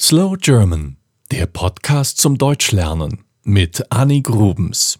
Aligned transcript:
Slow 0.00 0.36
German, 0.36 0.96
der 1.30 1.46
Podcast 1.46 2.18
zum 2.18 2.36
Deutschlernen 2.36 3.24
mit 3.44 3.92
Annie 3.92 4.22
Grubens. 4.22 4.98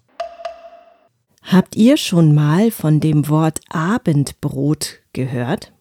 Habt 1.43 1.75
ihr 1.75 1.97
schon 1.97 2.33
mal 2.33 2.71
von 2.71 3.01
dem 3.01 3.29
Wort 3.29 3.61
Abendbrot 3.71 5.01
gehört? 5.13 5.73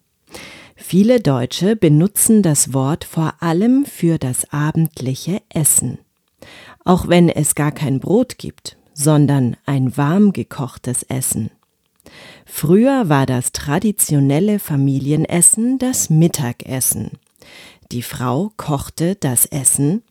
Viele 0.76 1.20
Deutsche 1.20 1.76
benutzen 1.76 2.42
das 2.42 2.74
Wort 2.74 3.04
vor 3.04 3.36
allem 3.40 3.86
für 3.86 4.18
das 4.18 4.52
abendliche 4.52 5.44
Essen. 5.50 6.00
Auch 6.84 7.08
wenn 7.08 7.30
es 7.30 7.54
gar 7.54 7.72
kein 7.72 8.00
Brot 8.00 8.40
gibt, 8.40 8.78
sondern 8.96 9.56
ein 9.68 9.96
warm 9.96 10.34
gekochtes 10.34 11.04
Essen. 11.04 11.52
Früher 12.48 13.10
war 13.10 13.28
das 13.28 13.52
traditionelle 13.52 14.58
Familienessen 14.58 15.78
das 15.78 16.10
Mittagessen. 16.10 17.12
Die 17.94 18.02
Frau 18.02 18.52
kochte 18.58 19.14
das 19.14 19.46
Essen, 19.46 20.02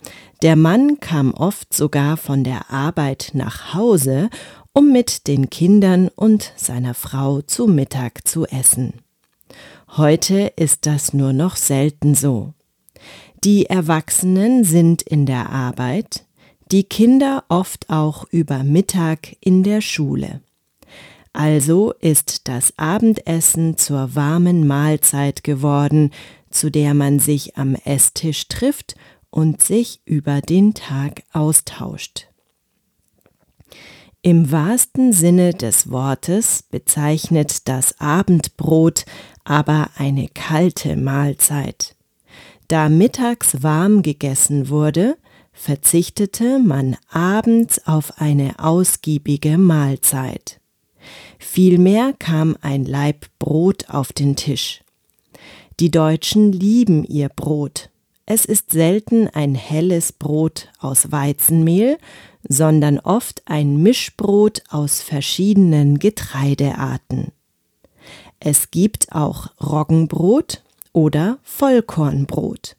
der 0.43 0.55
Mann 0.55 1.01
kam 1.01 1.35
oft 1.35 1.75
sogar 1.75 2.17
von 2.17 2.45
der 2.45 2.71
Arbeit 2.71 3.33
nach 3.35 3.75
Hause, 3.75 4.31
um 4.73 4.93
mit 4.93 5.27
den 5.27 5.51
Kindern 5.51 6.07
und 6.15 6.53
seiner 6.55 6.95
Frau 6.95 7.41
zu 7.41 7.67
Mittag 7.67 8.29
zu 8.29 8.47
essen. 8.47 9.01
Heute 9.97 10.53
ist 10.55 10.87
das 10.87 11.13
nur 11.13 11.33
noch 11.33 11.57
selten 11.57 12.15
so. 12.15 12.55
Die 13.43 13.67
Erwachsenen 13.67 14.63
sind 14.63 15.03
in 15.03 15.27
der 15.27 15.51
Arbeit, 15.51 16.25
die 16.71 16.85
Kinder 16.85 17.43
oft 17.49 17.91
auch 17.91 18.27
über 18.31 18.63
Mittag 18.63 19.35
in 19.41 19.65
der 19.65 19.81
Schule. 19.81 20.41
Also 21.33 21.93
ist 22.01 22.49
das 22.49 22.75
Abendessen 22.77 23.79
zur 23.79 24.15
warmen 24.15 24.67
Mahlzeit 24.67 25.45
geworden, 25.45 26.11
zu 26.51 26.71
der 26.71 26.95
man 26.95 27.19
sich 27.19 27.57
am 27.57 27.75
Esstisch 27.75 28.49
trifft 28.49 28.95
und 29.31 29.63
sich 29.63 30.03
über 30.05 30.43
den 30.43 30.75
Tag 30.75 31.23
austauscht. 31.33 32.29
Im 34.21 34.53
wahrsten 34.53 35.13
Sinne 35.13 35.53
des 35.53 35.91
Wortes 35.91 36.63
bezeichnet 36.63 37.67
das 37.67 37.99
Abendbrot 37.99 39.05
aber 39.43 39.91
eine 39.97 40.29
kalte 40.29 40.97
Mahlzeit. 40.97 41.97
Da 42.69 42.89
mittags 42.89 43.63
warm 43.63 44.03
gegessen 44.03 44.69
wurde, 44.69 45.17
verzichtete 45.53 46.61
man 46.61 46.97
abends 47.11 47.87
auf 47.87 48.21
eine 48.21 48.61
ausgiebige 48.61 49.59
Mahlzeit. 49.59 50.62
Vielmehr 51.45 52.15
kam 52.19 52.57
ein 52.63 52.85
Laib 52.85 53.27
Brot 53.39 53.91
auf 53.91 54.13
den 54.13 54.37
Tisch. 54.37 54.83
Die 55.81 55.91
Deutschen 55.91 56.53
lieben 56.53 57.05
ihr 57.05 57.29
Brot. 57.29 57.91
Es 58.25 58.47
ist 58.47 58.71
selten 58.71 59.29
ein 59.29 59.55
helles 59.55 60.13
Brot 60.13 60.69
aus 60.79 61.11
Weizenmehl, 61.11 61.99
sondern 62.49 63.01
oft 63.01 63.43
ein 63.45 63.83
Mischbrot 63.83 64.63
aus 64.71 65.03
verschiedenen 65.03 65.99
Getreidearten. 65.99 67.33
Es 68.39 68.71
gibt 68.71 69.13
auch 69.13 69.49
Roggenbrot 69.61 70.63
oder 70.93 71.39
Vollkornbrot. 71.43 72.77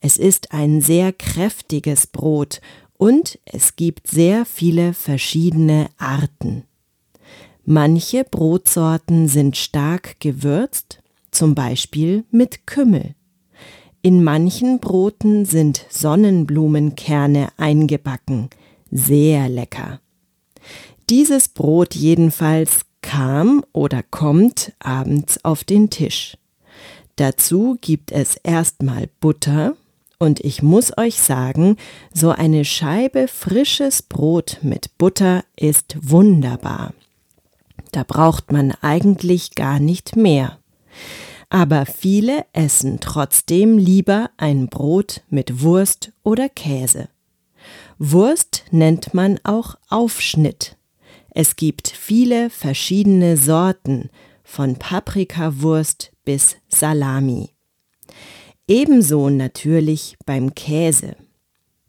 Es 0.00 0.16
ist 0.16 0.52
ein 0.52 0.80
sehr 0.80 1.12
kräftiges 1.12 2.06
Brot 2.06 2.60
und 2.96 3.38
es 3.44 3.76
gibt 3.76 4.06
sehr 4.06 4.46
viele 4.46 4.94
verschiedene 4.94 5.88
Arten. 5.98 6.64
Manche 7.72 8.24
Brotsorten 8.24 9.28
sind 9.28 9.56
stark 9.56 10.18
gewürzt, 10.18 10.98
zum 11.30 11.54
Beispiel 11.54 12.24
mit 12.32 12.66
Kümmel. 12.66 13.14
In 14.02 14.24
manchen 14.24 14.80
Broten 14.80 15.44
sind 15.44 15.86
Sonnenblumenkerne 15.88 17.50
eingebacken, 17.58 18.50
sehr 18.90 19.48
lecker. 19.48 20.00
Dieses 21.10 21.46
Brot 21.46 21.94
jedenfalls 21.94 22.80
kam 23.02 23.64
oder 23.72 24.02
kommt 24.02 24.72
abends 24.80 25.44
auf 25.44 25.62
den 25.62 25.90
Tisch. 25.90 26.36
Dazu 27.14 27.78
gibt 27.80 28.10
es 28.10 28.34
erstmal 28.34 29.08
Butter, 29.20 29.76
und 30.18 30.40
ich 30.40 30.60
muss 30.64 30.98
euch 30.98 31.20
sagen, 31.20 31.76
so 32.12 32.30
eine 32.30 32.64
Scheibe 32.64 33.28
frisches 33.28 34.02
Brot 34.02 34.58
mit 34.60 34.98
Butter 34.98 35.44
ist 35.54 35.96
wunderbar. 36.02 36.94
Da 37.92 38.04
braucht 38.04 38.52
man 38.52 38.72
eigentlich 38.80 39.54
gar 39.54 39.80
nicht 39.80 40.16
mehr. 40.16 40.58
Aber 41.48 41.86
viele 41.86 42.44
essen 42.52 43.00
trotzdem 43.00 43.76
lieber 43.76 44.30
ein 44.36 44.68
Brot 44.68 45.22
mit 45.28 45.62
Wurst 45.62 46.12
oder 46.22 46.48
Käse. 46.48 47.08
Wurst 47.98 48.64
nennt 48.70 49.14
man 49.14 49.38
auch 49.42 49.74
Aufschnitt. 49.88 50.76
Es 51.30 51.56
gibt 51.56 51.88
viele 51.88 52.50
verschiedene 52.50 53.36
Sorten, 53.36 54.10
von 54.50 54.74
Paprikawurst 54.76 56.10
bis 56.24 56.56
Salami. 56.68 57.50
Ebenso 58.66 59.30
natürlich 59.30 60.16
beim 60.26 60.54
Käse. 60.56 61.14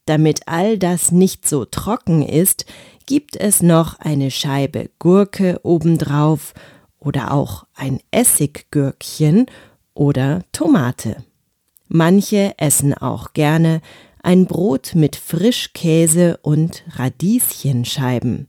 Damit 0.05 0.41
all 0.47 0.77
das 0.77 1.11
nicht 1.11 1.47
so 1.47 1.65
trocken 1.65 2.21
ist, 2.21 2.65
gibt 3.05 3.35
es 3.35 3.61
noch 3.61 3.99
eine 3.99 4.31
Scheibe 4.31 4.89
Gurke 4.99 5.59
obendrauf 5.63 6.53
oder 6.99 7.33
auch 7.33 7.65
ein 7.73 7.99
Essiggürkchen 8.11 9.47
oder 9.93 10.43
Tomate. 10.51 11.23
Manche 11.87 12.53
essen 12.57 12.93
auch 12.93 13.33
gerne 13.33 13.81
ein 14.23 14.45
Brot 14.45 14.93
mit 14.95 15.15
Frischkäse 15.15 16.37
und 16.41 16.83
Radieschenscheiben. 16.95 18.47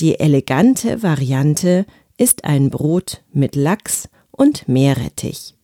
Die 0.00 0.18
elegante 0.18 1.02
Variante 1.02 1.86
ist 2.18 2.44
ein 2.44 2.70
Brot 2.70 3.22
mit 3.32 3.56
Lachs 3.56 4.08
und 4.30 4.68
Meerrettich. 4.68 5.54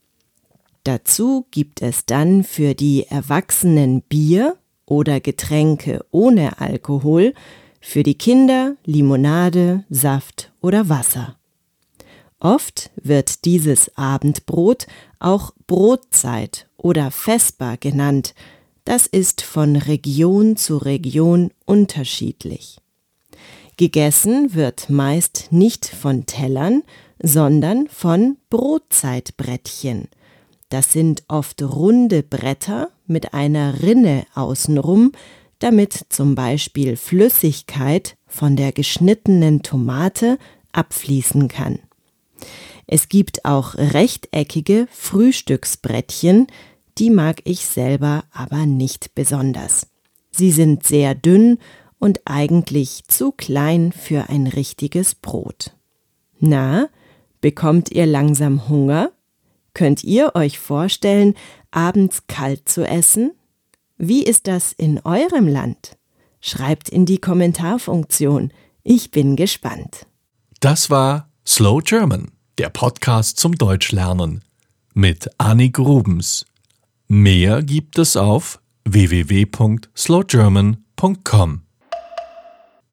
Dazu 0.85 1.47
gibt 1.51 1.83
es 1.83 2.07
dann 2.07 2.45
für 2.45 2.75
die 2.75 3.07
Erwachsenen 3.09 4.03
Bier 4.03 4.57
oder 4.87 5.21
Getränke 5.21 6.05
ohne 6.11 6.61
Alkohol 6.61 7.35
für 7.83 8.03
die 8.03 8.15
Kinder 8.15 8.77
Limonade, 8.87 9.85
Saft 9.91 10.51
oder 10.63 10.89
Wasser. 10.89 11.37
Oft 12.41 12.91
wird 12.97 13.45
dieses 13.45 13.97
Abendbrot 13.97 14.87
auch 15.19 15.53
Brotzeit 15.67 16.69
oder 16.77 17.11
Vesper 17.11 17.77
genannt. 17.77 18.35
Das 18.85 19.07
ist 19.07 19.43
von 19.43 19.77
Region 19.77 20.57
zu 20.57 20.79
Region 20.79 21.51
unterschiedlich. 21.67 22.79
Gegessen 23.77 24.55
wird 24.55 24.91
meist 24.91 25.49
nicht 25.51 25.87
von 25.87 26.27
Tellern, 26.27 26.83
sondern 27.23 27.89
von 27.89 28.39
Brotzeitbrettchen. 28.51 30.09
Das 30.69 30.93
sind 30.93 31.25
oft 31.29 31.63
runde 31.63 32.23
Bretter 32.23 32.91
mit 33.07 33.35
einer 33.35 33.83
Rinne 33.83 34.25
außenrum, 34.35 35.13
damit 35.63 36.07
zum 36.09 36.35
Beispiel 36.35 36.97
Flüssigkeit 36.97 38.17
von 38.27 38.57
der 38.57 38.73
geschnittenen 38.73 39.63
Tomate 39.63 40.39
abfließen 40.73 41.49
kann. 41.49 41.79
Es 42.87 43.09
gibt 43.09 43.45
auch 43.45 43.75
rechteckige 43.77 44.89
Frühstücksbrettchen, 44.91 46.47
die 46.99 47.11
mag 47.11 47.41
ich 47.45 47.65
selber 47.65 48.25
aber 48.33 48.67
nicht 48.67 49.15
besonders. 49.15 49.87
Sie 50.31 50.51
sind 50.51 50.85
sehr 50.85 51.15
dünn 51.15 51.59
und 51.99 52.21
eigentlich 52.25 53.05
zu 53.07 53.33
klein 53.33 53.93
für 53.93 54.29
ein 54.29 54.47
richtiges 54.47 55.15
Brot. 55.15 55.77
Na, 56.41 56.89
bekommt 57.41 57.93
ihr 57.93 58.07
langsam 58.07 58.69
Hunger? 58.69 59.13
Könnt 59.75 60.03
ihr 60.03 60.35
euch 60.35 60.59
vorstellen, 60.59 61.35
abends 61.71 62.27
kalt 62.27 62.69
zu 62.69 62.85
essen? 62.85 63.33
Wie 64.05 64.25
ist 64.25 64.49
das 64.49 64.73
in 64.73 64.99
eurem 65.05 65.47
Land? 65.47 65.97
Schreibt 66.41 66.89
in 66.89 67.07
die 67.07 67.19
Kommentarfunktion. 67.19 68.53
Ich 68.83 69.13
bin 69.13 69.37
gespannt. 69.37 70.09
Das 70.59 70.91
war 70.91 71.31
Slow 71.47 71.81
German, 71.85 72.33
der 72.59 72.71
Podcast 72.71 73.39
zum 73.39 73.55
Deutschlernen 73.55 74.43
mit 74.93 75.31
Annie 75.39 75.71
Grubens. 75.71 76.47
Mehr 77.07 77.63
gibt 77.63 77.97
es 77.97 78.17
auf 78.17 78.61
www.slowgerman.com. 78.85 81.61